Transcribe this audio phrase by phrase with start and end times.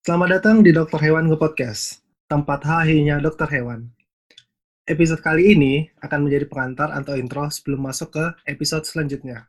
[0.00, 3.92] Selamat datang di Dokter Hewan Nge Podcast, tempat hahinya dokter hewan.
[4.88, 9.44] Episode kali ini akan menjadi pengantar atau intro sebelum masuk ke episode selanjutnya.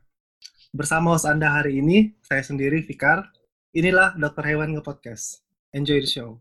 [0.76, 3.32] Bersama host Anda hari ini, saya sendiri Fikar.
[3.72, 5.40] Inilah Dokter Hewan Nge Podcast.
[5.72, 6.36] Enjoy the show.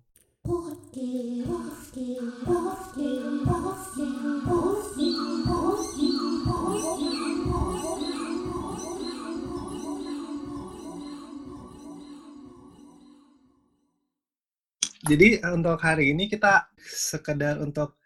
[15.01, 17.97] Jadi untuk hari ini kita sekedar untuk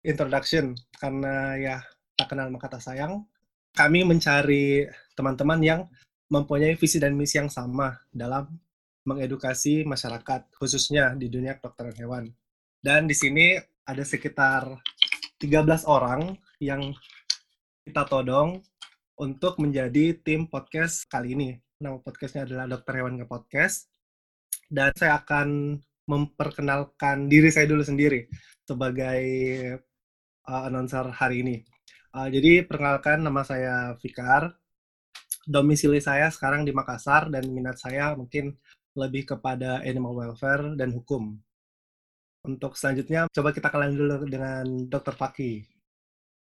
[0.00, 1.76] introduction karena ya
[2.16, 3.28] tak kenal maka tak sayang.
[3.76, 5.80] Kami mencari teman-teman yang
[6.32, 8.48] mempunyai visi dan misi yang sama dalam
[9.04, 12.24] mengedukasi masyarakat khususnya di dunia kedokteran hewan.
[12.80, 14.80] Dan di sini ada sekitar
[15.36, 16.96] 13 orang yang
[17.84, 18.64] kita todong
[19.20, 21.50] untuk menjadi tim podcast kali ini.
[21.80, 23.92] Nama podcastnya adalah Dokter Hewan ke Podcast.
[24.68, 25.80] Dan saya akan
[26.10, 28.26] memperkenalkan diri saya dulu sendiri
[28.66, 29.22] sebagai
[30.50, 31.56] uh, announcer hari ini.
[32.10, 34.58] Uh, jadi perkenalkan nama saya Fikar.
[35.46, 38.54] Domisili saya sekarang di Makassar dan minat saya mungkin
[38.94, 41.38] lebih kepada animal welfare dan hukum.
[42.44, 45.14] Untuk selanjutnya, coba kita kenalan dulu dengan Dr.
[45.16, 45.64] Faki.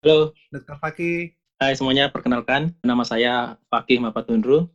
[0.04, 0.36] Halo.
[0.52, 0.76] Dr.
[0.80, 1.32] Faki.
[1.54, 2.76] Hai semuanya, perkenalkan.
[2.84, 3.32] Nama saya
[3.72, 4.68] Fakih Mapatundru.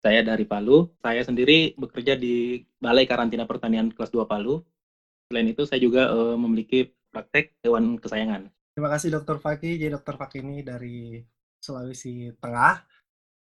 [0.00, 0.88] Saya dari Palu.
[1.04, 4.64] Saya sendiri bekerja di Balai Karantina Pertanian kelas 2 Palu.
[5.28, 8.48] Selain itu, saya juga uh, memiliki praktek hewan kesayangan.
[8.72, 9.36] Terima kasih Dr.
[9.36, 9.76] Faki.
[9.76, 10.16] Jadi Dr.
[10.16, 11.20] Faki ini dari
[11.60, 12.80] Sulawesi Tengah,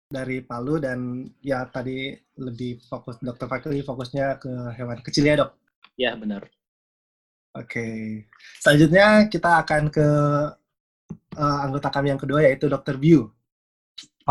[0.09, 3.47] dari Palu, dan ya tadi lebih fokus, Dr.
[3.47, 5.51] Faki fokusnya ke hewan kecil ya dok?
[6.01, 6.49] Ya, benar.
[7.53, 7.85] Oke.
[8.63, 10.09] Selanjutnya kita akan ke
[11.37, 12.97] uh, anggota kami yang kedua yaitu Dr.
[12.97, 13.29] Biu.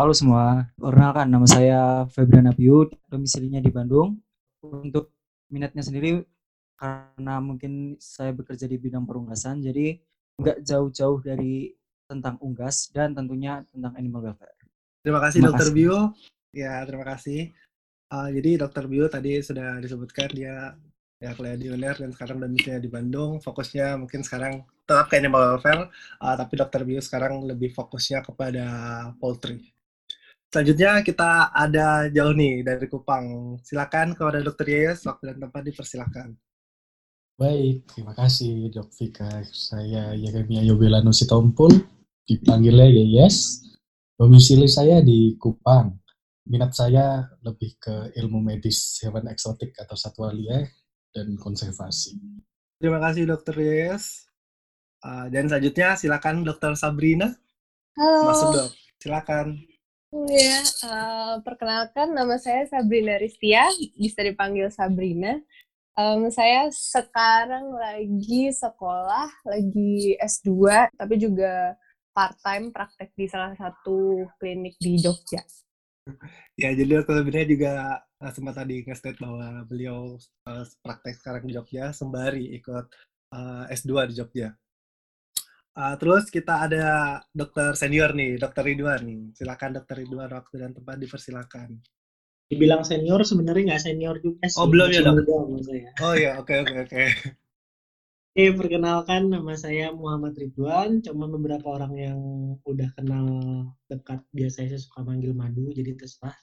[0.00, 4.16] Halo semua, perkenalkan nama saya Febrian Abiu, domisilinya di Bandung.
[4.64, 5.12] Untuk
[5.52, 6.24] minatnya sendiri,
[6.72, 10.00] karena mungkin saya bekerja di bidang perunggasan, jadi
[10.40, 11.76] nggak jauh-jauh dari
[12.08, 14.56] tentang unggas dan tentunya tentang animal welfare.
[15.04, 16.16] Terima kasih Dokter Bio.
[16.56, 17.52] Ya, terima kasih.
[18.08, 20.80] Uh, jadi Dokter Bio tadi sudah disebutkan dia
[21.20, 23.36] ya kuliah di UNER dan sekarang domisilinya di Bandung.
[23.44, 25.92] Fokusnya mungkin sekarang tetap ke animal welfare,
[26.24, 28.64] uh, tapi Dokter Bio sekarang lebih fokusnya kepada
[29.20, 29.60] poultry.
[30.50, 33.54] Selanjutnya kita ada jauh nih dari Kupang.
[33.62, 36.34] Silakan kepada Dokter Yayas, waktu dan tempat dipersilakan.
[37.38, 39.46] Baik, terima kasih Dok Vika.
[39.46, 41.70] Saya Yeremia Yobelano Sitompul,
[42.26, 43.62] dipanggilnya Yayas.
[44.18, 45.94] Domisili saya di Kupang.
[46.50, 50.66] Minat saya lebih ke ilmu medis hewan eksotik atau satwa liar
[51.14, 52.18] dan konservasi.
[52.82, 54.26] Terima kasih Dokter Yayas.
[54.98, 57.38] Uh, dan selanjutnya silakan Dokter Sabrina.
[57.94, 58.34] Halo.
[58.34, 59.69] Masuk dok, silakan.
[60.10, 60.58] Ya,
[60.90, 65.38] uh, perkenalkan nama saya Sabrina Ristia, bisa dipanggil Sabrina.
[65.94, 70.50] Um, saya sekarang lagi sekolah, lagi S2,
[70.98, 71.78] tapi juga
[72.10, 75.46] part-time praktek di salah satu klinik di Jogja.
[76.58, 77.72] Ya, jadi dokter Sabrina juga
[78.02, 80.18] uh, sempat tadi nge-state bahwa beliau
[80.50, 82.86] uh, praktek sekarang di Jogja, sembari ikut
[83.30, 84.58] uh, S2 di Jogja.
[85.70, 86.84] Uh, terus kita ada
[87.30, 89.30] dokter senior nih, dokter Ridwan.
[89.38, 91.78] Silakan dokter Ridwan, waktu dan tempat dipersilakan.
[92.50, 94.58] Dibilang senior sebenarnya nggak senior juga sih.
[94.58, 95.22] Oh belum ya dok?
[96.02, 97.02] Oh ya, oke oke oke.
[98.30, 101.02] Oke, perkenalkan nama saya Muhammad Ridwan.
[101.02, 102.18] Cuma beberapa orang yang
[102.62, 103.26] udah kenal
[103.86, 106.34] dekat biasanya saya suka manggil Madu, jadi terserah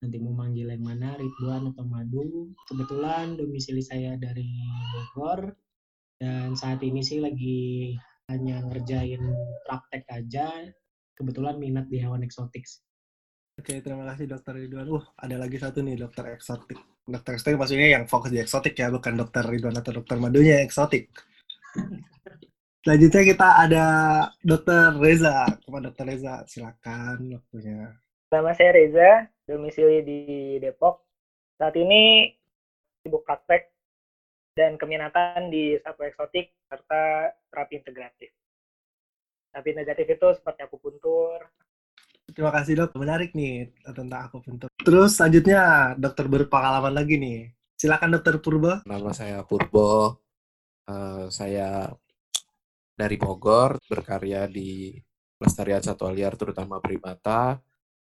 [0.00, 2.52] nanti mau manggil yang mana, Ridwan atau Madu.
[2.68, 4.48] Kebetulan domisili saya dari
[4.92, 5.52] Bogor
[6.16, 7.96] dan saat ini sih lagi
[8.30, 9.22] hanya ngerjain
[9.66, 10.46] praktek aja
[11.18, 12.62] kebetulan minat di hewan eksotik
[13.60, 14.88] Oke, terima kasih dokter Ridwan.
[14.88, 16.80] Uh, ada lagi satu nih dokter eksotik.
[17.04, 21.12] Dokter eksotik maksudnya yang fokus di eksotik ya, bukan dokter Ridwan atau dokter Madunya eksotik.
[22.82, 23.86] Selanjutnya kita ada
[24.40, 25.44] dokter Reza.
[25.60, 27.92] Kepada dokter Reza, silakan waktunya.
[28.32, 29.10] Nama saya Reza,
[29.44, 30.20] domisili di
[30.56, 31.04] Depok.
[31.60, 32.32] Saat ini
[33.04, 33.68] sibuk praktek
[34.52, 38.30] dan keminatan di satwa eksotik serta terapi integratif.
[39.52, 41.38] Terapi integratif itu seperti akupuntur.
[42.32, 44.68] Terima kasih dok, menarik nih tentang akupuntur.
[44.80, 47.52] Terus selanjutnya dokter berpengalaman lagi nih.
[47.76, 48.80] Silakan dokter Purbo.
[48.86, 50.22] Nama saya Purbo.
[50.82, 51.92] Uh, saya
[52.92, 54.94] dari Bogor, berkarya di
[55.36, 57.58] pelestarian satwa liar terutama primata.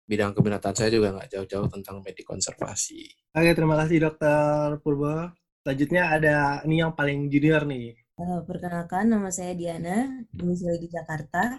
[0.06, 3.10] Bidang keminatan saya juga nggak jauh-jauh tentang medik konservasi.
[3.34, 5.34] Oke, terima kasih dokter Purbo.
[5.66, 7.98] Selanjutnya ada ini yang paling junior nih.
[8.14, 11.58] Uh, perkenalkan, nama saya Diana, domisili di Jakarta.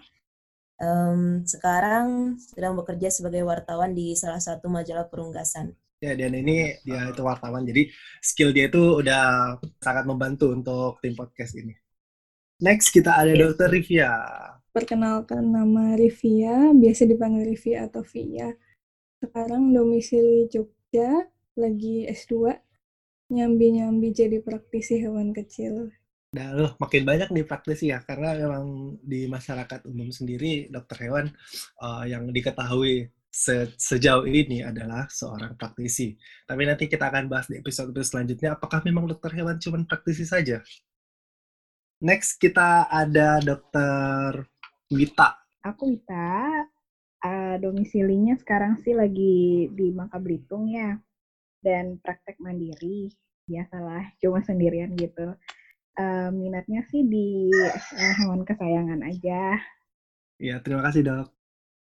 [0.80, 5.76] Um, sekarang sedang bekerja sebagai wartawan di salah satu majalah perunggasan.
[6.00, 7.92] Ya, dan ini dia itu wartawan, jadi
[8.24, 11.76] skill dia itu udah sangat membantu untuk tim podcast ini.
[12.64, 13.52] Next kita ada Iya.
[13.52, 13.76] Dr.
[13.76, 14.16] Rivia.
[14.72, 18.56] Perkenalkan nama Rivia, biasa dipanggil Rivia atau Via.
[19.20, 21.28] Sekarang domisili Jogja,
[21.60, 22.56] lagi S2,
[23.28, 25.92] nyambi-nyambi jadi praktisi hewan kecil.
[26.36, 31.32] Nah, loh, makin banyak nih praktisi ya, karena memang di masyarakat umum sendiri dokter hewan
[31.80, 36.20] eh, yang diketahui se- sejauh ini adalah seorang praktisi.
[36.44, 40.60] Tapi nanti kita akan bahas di episode selanjutnya, apakah memang dokter hewan cuma praktisi saja?
[42.04, 44.46] Next kita ada dokter
[44.92, 45.30] Wita.
[45.64, 46.64] Aku Wita,
[47.24, 51.00] eh, domisilinya sekarang sih lagi di Bangka Belitung ya,
[51.64, 53.12] dan praktek mandiri,
[53.48, 55.34] biasalah, cuma sendirian gitu.
[55.98, 59.58] Eh, minatnya sih di eh, hewan kesayangan aja.
[60.38, 61.28] Ya, terima kasih dok.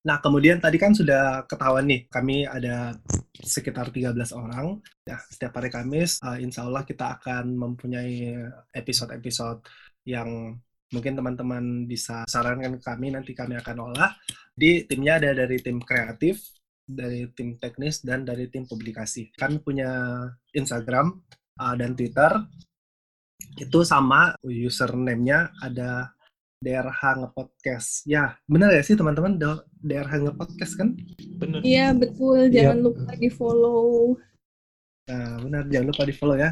[0.07, 2.95] Nah, kemudian tadi kan sudah ketahuan nih, kami ada
[3.35, 4.79] sekitar 13 orang.
[5.03, 8.31] Ya, setiap hari Kamis, uh, insya Allah kita akan mempunyai
[8.71, 9.67] episode-episode
[10.07, 10.55] yang
[10.95, 14.15] mungkin teman-teman bisa sarankan ke kami, nanti kami akan olah.
[14.55, 16.58] Di timnya ada dari tim kreatif,
[16.89, 19.29] dari tim teknis, dan dari tim publikasi.
[19.37, 20.25] Kami punya
[20.57, 21.13] Instagram
[21.61, 22.33] uh, dan Twitter.
[23.61, 26.09] Itu sama username-nya ada
[26.59, 28.09] DRH Ngepodcast.
[28.09, 29.37] Ya, benar ya sih teman-teman
[29.79, 30.97] DRH Ngepodcast kan?
[31.39, 31.61] Bener.
[31.63, 32.49] Iya, betul.
[32.49, 32.73] Iya.
[32.73, 34.17] Jangan lupa di-follow.
[35.09, 36.51] Nah, benar jangan lupa di follow ya.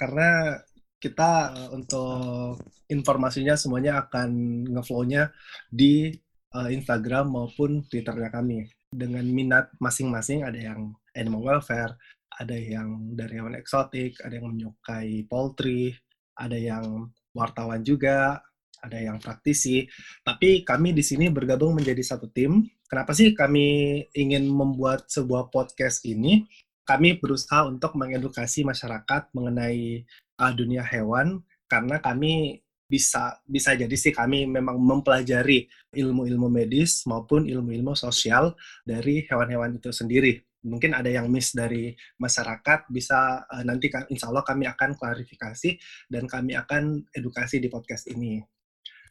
[0.00, 0.56] Karena
[0.96, 4.30] kita eh, untuk informasinya semuanya akan
[4.72, 5.28] ngeflow-nya
[5.68, 6.14] di
[6.54, 8.64] eh, Instagram maupun Twitternya kami.
[8.92, 11.96] Dengan minat masing-masing ada yang animal welfare,
[12.36, 15.96] ada yang dari hewan eksotik, ada yang menyukai poultry,
[16.36, 18.40] ada yang wartawan juga,
[18.82, 19.88] ada yang praktisi.
[20.20, 22.66] Tapi kami di sini bergabung menjadi satu tim.
[22.84, 26.44] Kenapa sih kami ingin membuat sebuah podcast ini?
[26.84, 30.04] Kami berusaha untuk mengedukasi masyarakat mengenai
[30.42, 31.40] uh, dunia hewan
[31.70, 32.60] karena kami
[32.92, 35.64] bisa bisa jadi sih kami memang mempelajari
[35.96, 38.52] ilmu-ilmu medis maupun ilmu-ilmu sosial
[38.84, 40.44] dari hewan-hewan itu sendiri.
[40.62, 45.80] Mungkin ada yang miss dari masyarakat bisa uh, nanti insya Allah kami akan klarifikasi
[46.12, 48.44] dan kami akan edukasi di podcast ini.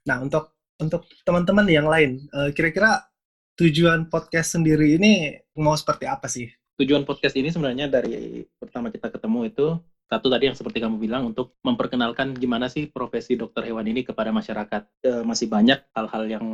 [0.05, 3.05] Nah, untuk untuk teman-teman yang lain, eh, kira-kira
[3.53, 6.49] tujuan podcast sendiri ini mau seperti apa sih?
[6.81, 9.67] Tujuan podcast ini sebenarnya dari pertama kita ketemu itu
[10.11, 14.27] satu tadi yang seperti kamu bilang untuk memperkenalkan gimana sih profesi dokter hewan ini kepada
[14.35, 14.83] masyarakat.
[15.07, 16.45] Eh, masih banyak hal-hal yang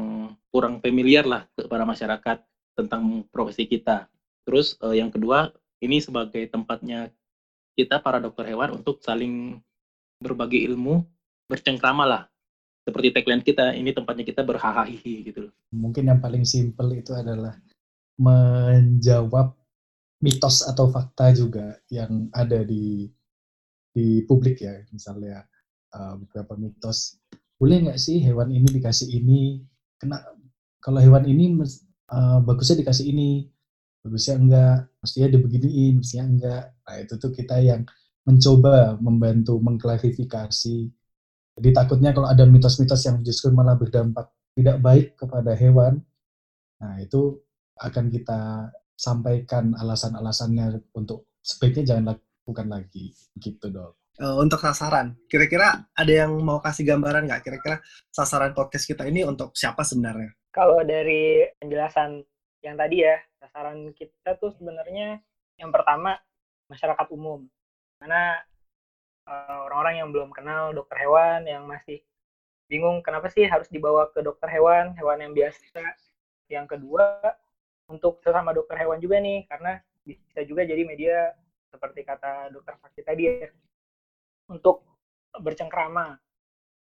[0.53, 2.37] kurang familiar lah kepada masyarakat
[2.77, 4.05] tentang profesi kita.
[4.45, 5.49] Terus eh, yang kedua,
[5.81, 7.09] ini sebagai tempatnya
[7.73, 9.57] kita para dokter hewan untuk saling
[10.21, 11.01] berbagi ilmu,
[11.49, 12.23] bercengkrama lah.
[12.85, 15.53] Seperti tagline kita, ini tempatnya kita berhahaha gitu loh.
[15.73, 17.57] Mungkin yang paling simpel itu adalah
[18.21, 19.57] menjawab
[20.21, 23.09] mitos atau fakta juga yang ada di
[23.97, 24.77] di publik ya.
[24.93, 25.41] Misalnya
[25.97, 27.17] uh, beberapa mitos,
[27.57, 29.65] boleh nggak sih hewan ini dikasih ini?
[29.97, 30.21] Kena
[30.77, 31.57] kalau hewan ini
[32.13, 33.49] uh, bagusnya dikasih ini,
[34.05, 36.63] bagusnya enggak, mestinya dibeginiin, mestinya enggak.
[36.85, 37.81] Nah itu tuh kita yang
[38.29, 40.93] mencoba membantu mengklarifikasi
[41.57, 46.05] jadi takutnya kalau ada mitos-mitos yang justru malah berdampak tidak baik kepada hewan,
[46.77, 47.41] nah itu
[47.81, 52.13] akan kita sampaikan alasan-alasannya untuk sebaiknya jangan
[52.47, 53.99] lakukan lagi, gitu dok.
[54.23, 57.43] Eh, untuk sasaran, kira-kira ada yang mau kasih gambaran nggak?
[57.43, 60.31] Kira-kira sasaran podcast kita ini untuk siapa sebenarnya?
[60.55, 62.23] Kalau dari penjelasan
[62.63, 65.19] yang tadi ya, sasaran kita tuh sebenarnya
[65.59, 66.15] yang pertama
[66.71, 67.43] masyarakat umum.
[67.99, 68.39] Karena
[69.27, 71.99] eh, orang-orang yang belum kenal dokter hewan, yang masih
[72.71, 75.83] bingung kenapa sih harus dibawa ke dokter hewan, hewan yang biasa.
[76.47, 77.19] Yang kedua,
[77.91, 81.35] untuk sesama dokter hewan juga nih, karena bisa juga jadi media
[81.77, 83.49] seperti kata dokter Fakti tadi ya,
[84.49, 84.81] untuk
[85.37, 86.17] bercengkrama,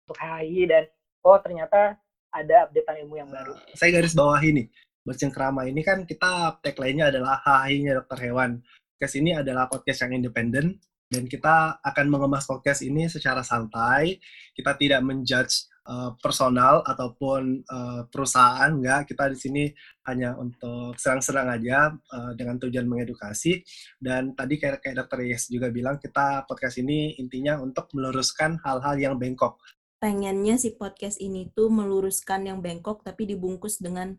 [0.08, 0.88] untuk HI dan
[1.20, 2.00] oh ternyata
[2.32, 3.52] ada updatean ilmu yang baru.
[3.76, 4.72] Saya garis bawah ini,
[5.04, 8.64] bercengkrama ini kan kita tagline-nya adalah HI-nya dokter hewan.
[8.96, 10.80] Podcast ini adalah podcast yang independen,
[11.12, 14.18] dan kita akan mengemas podcast ini secara santai.
[14.56, 19.08] Kita tidak menjudge uh, personal ataupun uh, perusahaan, enggak.
[19.08, 19.64] Kita di sini
[20.10, 23.62] hanya untuk serang-serang aja uh, dengan tujuan mengedukasi.
[23.96, 25.24] Dan tadi kayak, kayak Dr.
[25.24, 29.58] Yes juga bilang, kita podcast ini intinya untuk meluruskan hal-hal yang bengkok.
[29.96, 34.12] pengennya si podcast ini tuh meluruskan yang bengkok tapi dibungkus dengan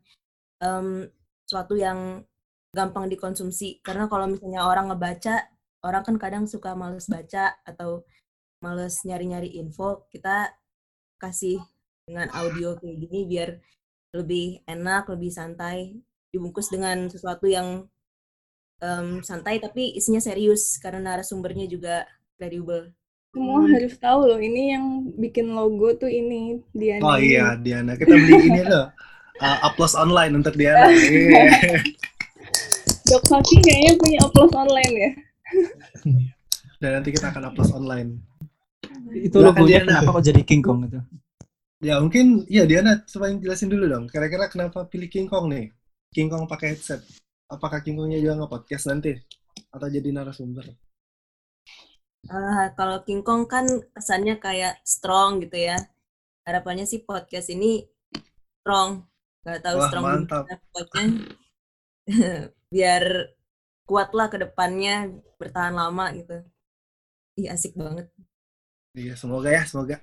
[0.58, 1.06] em,
[1.46, 2.26] suatu yang
[2.74, 5.48] gampang dikonsumsi karena kalau misalnya orang ngebaca
[5.86, 8.04] orang kan kadang suka males baca atau
[8.60, 10.52] males nyari-nyari info kita
[11.20, 11.60] kasih
[12.06, 13.50] dengan audio kayak gini biar
[14.16, 15.98] lebih enak lebih santai
[16.32, 17.86] dibungkus dengan sesuatu yang
[18.80, 22.06] em, santai tapi isinya serius karena narasumbernya juga
[22.38, 22.94] kredibel.
[23.34, 23.74] Semua Hmm.
[23.76, 27.94] harus tahu loh, ini yang bikin logo tuh ini Diana Oh iya, Diana.
[27.94, 28.90] Kita beli ini loh.
[29.38, 30.90] Uh, upload online untuk Diana.
[30.94, 31.46] Iya.
[33.08, 35.10] Dok Faki kayaknya punya upload online ya.
[36.78, 38.20] Dan nanti kita akan upload online.
[39.14, 40.04] Itu logonya Diana.
[40.04, 41.00] kenapa kok jadi King Kong itu?
[41.78, 44.06] Ya mungkin, ya Diana, coba jelasin dulu dong.
[44.10, 45.70] Kira-kira kenapa pilih King Kong nih?
[46.10, 47.06] King Kong pakai headset.
[47.48, 49.14] Apakah King Kongnya juga nge-podcast nanti?
[49.70, 50.66] Atau jadi narasumber?
[52.28, 55.78] Ah, kalau King Kong kan kesannya kayak strong gitu ya.
[56.44, 57.86] Harapannya sih podcast ini
[58.66, 59.06] strong.
[59.46, 60.44] Gak tahu Wah, strong mantap.
[60.44, 61.06] gimana pokoknya.
[62.74, 63.04] Biar
[63.88, 66.44] kuat lah ke depannya, bertahan lama gitu.
[67.40, 68.12] Ih, asik banget.
[68.98, 70.02] Iya, semoga ya, semoga.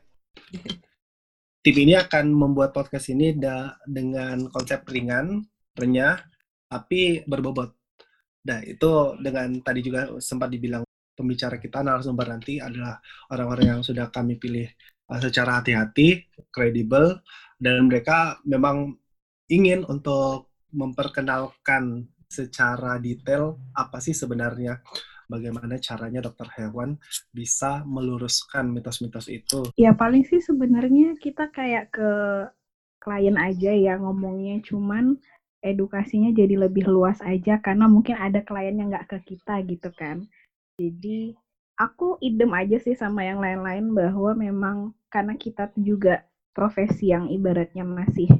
[1.64, 5.42] Tim ini akan membuat podcast ini da- dengan konsep ringan,
[5.74, 6.22] renyah,
[6.70, 7.74] tapi berbobot.
[8.46, 10.86] Nah, itu dengan tadi juga sempat dibilang
[11.18, 13.02] pembicara kita narasumber nanti adalah
[13.34, 14.68] orang-orang yang sudah kami pilih
[15.10, 17.18] uh, secara hati-hati, kredibel,
[17.58, 18.94] dan mereka memang
[19.50, 24.82] ingin untuk memperkenalkan secara detail apa sih sebenarnya
[25.30, 26.96] bagaimana caranya dokter hewan
[27.30, 29.68] bisa meluruskan mitos-mitos itu.
[29.78, 32.10] Ya paling sih sebenarnya kita kayak ke
[33.00, 35.20] klien aja ya ngomongnya, cuman
[35.64, 40.24] edukasinya jadi lebih luas aja karena mungkin ada klien yang nggak ke kita gitu kan.
[40.76, 41.32] Jadi
[41.80, 44.76] aku idem aja sih sama yang lain-lain bahwa memang
[45.08, 46.22] karena kita juga
[46.54, 48.30] profesi yang ibaratnya masih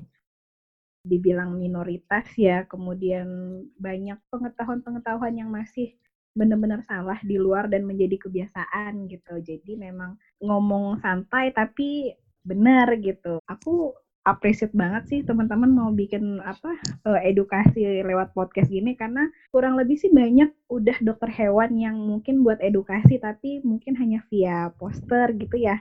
[1.05, 3.29] dibilang minoritas ya, kemudian
[3.77, 5.93] banyak pengetahuan-pengetahuan yang masih
[6.35, 9.39] benar-benar salah di luar dan menjadi kebiasaan gitu.
[9.41, 12.11] Jadi memang ngomong santai tapi
[12.45, 13.41] benar gitu.
[13.49, 16.75] Aku appreciate banget sih teman-teman mau bikin apa
[17.13, 22.41] eh, edukasi lewat podcast gini karena kurang lebih sih banyak udah dokter hewan yang mungkin
[22.41, 25.77] buat edukasi tapi mungkin hanya via poster gitu ya.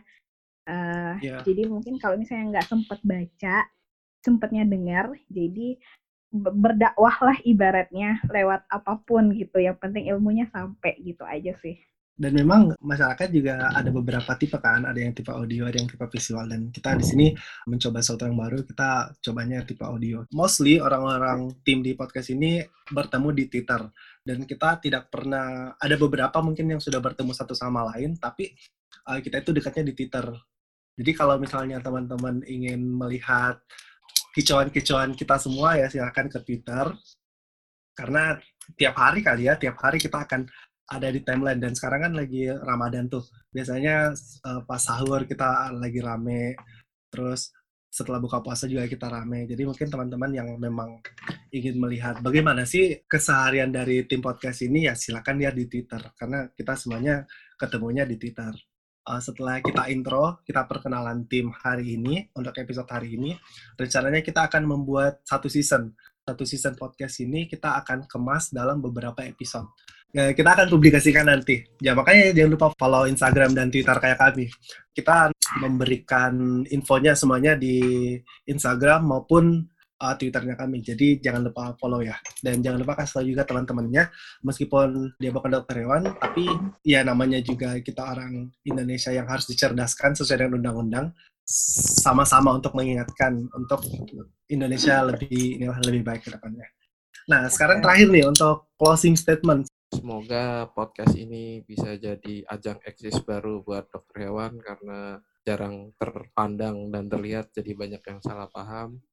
[0.68, 1.40] Eh, Iya.
[1.44, 3.58] Jadi mungkin kalau misalnya nggak sempet baca,
[4.24, 5.76] sempetnya dengar, jadi
[6.34, 9.62] be- berdakwahlah ibaratnya lewat apa pun gitu.
[9.62, 11.78] Yang penting ilmunya sampai gitu aja sih.
[12.14, 16.06] Dan memang masyarakat juga ada beberapa tipe kan, ada yang tipe audio, ada yang tipe
[16.06, 16.46] visual.
[16.46, 17.28] Dan kita di sini
[17.66, 20.22] mencoba sesuatu yang baru, kita cobanya tipe audio.
[20.30, 22.62] Mostly orang-orang tim di podcast ini
[22.94, 23.82] bertemu di Twitter.
[24.22, 28.54] Dan kita tidak pernah, ada beberapa mungkin yang sudah bertemu satu sama lain, tapi
[29.10, 30.26] uh, kita itu dekatnya di Twitter.
[30.94, 33.58] Jadi kalau misalnya teman-teman ingin melihat
[34.34, 36.90] kicauan-kicauan kita semua ya silakan ke Twitter.
[37.94, 38.34] Karena
[38.74, 40.50] tiap hari kali ya, tiap hari kita akan
[40.90, 43.24] ada di timeline dan sekarang kan lagi Ramadan tuh.
[43.54, 46.58] Biasanya eh, pas sahur kita lagi rame,
[47.14, 47.54] terus
[47.94, 49.46] setelah buka puasa juga kita rame.
[49.46, 50.98] Jadi mungkin teman-teman yang memang
[51.54, 56.50] ingin melihat bagaimana sih keseharian dari tim podcast ini ya silakan lihat di Twitter karena
[56.50, 57.22] kita semuanya
[57.54, 58.50] ketemunya di Twitter.
[59.04, 63.36] Eh, setelah kita intro, kita perkenalan tim hari ini untuk episode hari ini,
[63.76, 65.92] rencananya kita akan membuat satu season.
[66.24, 69.68] Satu season podcast ini kita akan kemas dalam beberapa episode.
[70.16, 71.68] Ya, kita akan publikasikan nanti.
[71.84, 74.48] Ya, makanya jangan lupa follow Instagram dan Twitter kayak kami.
[74.96, 78.16] Kita memberikan infonya semuanya di
[78.48, 79.68] Instagram maupun
[80.04, 80.84] uh, Twitternya kami.
[80.84, 82.20] Jadi jangan lupa follow ya.
[82.44, 84.04] Dan jangan lupa kasih tahu juga teman-temannya,
[84.44, 86.44] meskipun dia bukan dokter hewan, tapi
[86.84, 91.16] ya namanya juga kita orang Indonesia yang harus dicerdaskan sesuai dengan undang-undang.
[92.04, 93.84] Sama-sama untuk mengingatkan untuk
[94.48, 96.64] Indonesia lebih inilah lebih baik ke depannya.
[97.28, 99.68] Nah, sekarang terakhir nih untuk closing statement.
[99.94, 107.12] Semoga podcast ini bisa jadi ajang eksis baru buat dokter hewan karena jarang terpandang dan
[107.12, 109.04] terlihat jadi banyak yang salah paham.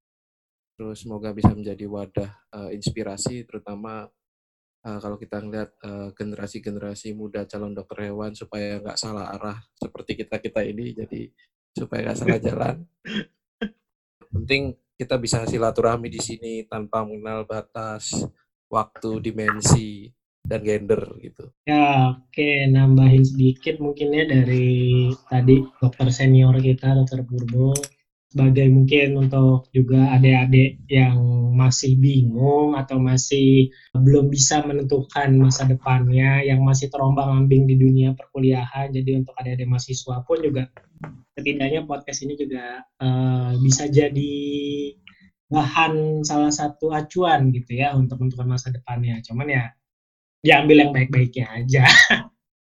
[0.80, 4.08] Terus semoga bisa menjadi wadah eh, inspirasi terutama
[4.80, 10.24] eh, kalau kita ngeliat eh, generasi-generasi muda calon dokter hewan supaya nggak salah arah seperti
[10.24, 11.28] kita-kita ini jadi
[11.76, 12.76] supaya nggak salah jalan.
[14.32, 18.24] Penting kita bisa silaturahmi di sini tanpa mengenal batas
[18.72, 20.08] waktu, dimensi,
[20.40, 21.44] dan gender gitu.
[21.68, 27.76] Ya, oke, nambahin sedikit mungkin ya dari tadi dokter senior kita, dokter Purbo,
[28.30, 31.18] sebagai mungkin untuk juga adik-adik yang
[31.58, 38.94] masih bingung atau masih belum bisa menentukan masa depannya, yang masih terombang-ambing di dunia perkuliahan.
[38.94, 40.70] Jadi untuk adik-adik mahasiswa pun juga
[41.34, 44.34] setidaknya podcast ini juga eh, bisa jadi
[45.50, 49.18] bahan salah satu acuan gitu ya untuk menentukan masa depannya.
[49.26, 49.64] Cuman ya
[50.46, 51.84] diambil yang baik-baiknya aja.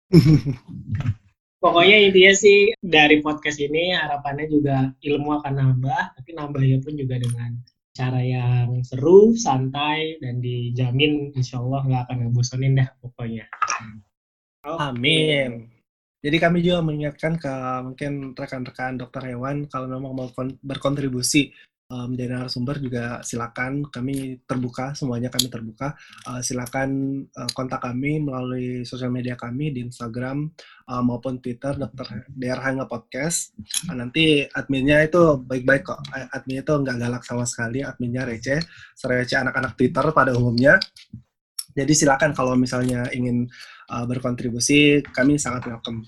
[1.59, 7.19] Pokoknya intinya sih dari podcast ini harapannya juga ilmu akan nambah, tapi nambahnya pun juga
[7.19, 7.51] dengan
[7.99, 13.51] cara yang seru, santai, dan dijamin insya Allah nggak akan ngebosonin dah pokoknya.
[14.63, 14.79] Oke.
[14.79, 15.67] Amin.
[16.23, 21.51] Jadi kami juga mengingatkan ke mungkin rekan-rekan dokter hewan kalau memang mau kon- berkontribusi
[21.89, 25.97] um, dari narasumber juga silakan kami terbuka semuanya kami terbuka
[26.29, 30.51] Uh, silakan uh, kontak kami melalui sosial media kami di Instagram
[30.91, 33.57] uh, maupun Twitter dokter DR Hanga Podcast
[33.89, 36.01] Uh, nanti adminnya itu baik-baik kok
[36.35, 38.61] adminnya itu nggak galak sama sekali adminnya receh
[38.93, 40.77] serece anak-anak Twitter pada umumnya
[41.79, 43.47] jadi silakan kalau misalnya ingin
[43.87, 46.03] uh, berkontribusi, kami sangat welcome.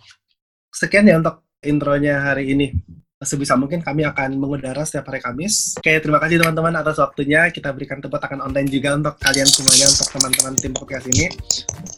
[0.74, 2.74] Sekian ya untuk intronya hari ini.
[3.20, 5.76] Sebisa mungkin kami akan mengudara setiap hari Kamis.
[5.76, 7.52] Oke, terima kasih teman-teman atas waktunya.
[7.52, 11.28] Kita berikan tepuk tangan online juga untuk kalian semuanya, untuk teman-teman tim podcast ini.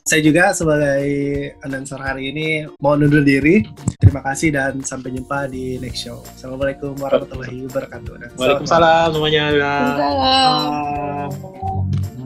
[0.03, 1.07] Saya juga sebagai
[1.63, 3.63] announcer hari ini mau undur diri.
[4.03, 6.27] Terima kasih dan sampai jumpa di next show.
[6.27, 8.13] Assalamualaikum warahmatullahi wabarakatuh.
[8.19, 8.31] Dan.
[8.35, 9.43] Waalaikumsalam semuanya.
[9.55, 11.31] Waalaikumsalam.
[11.31, 12.22] Salam.